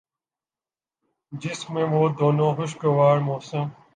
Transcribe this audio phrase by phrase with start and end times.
[1.31, 3.67] جس میں وہ دونوں خوشگوار موسم